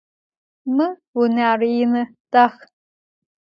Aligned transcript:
Mı 0.75 0.87
vuner 1.15 1.59
yinı, 1.73 2.03
dax. 2.33 2.55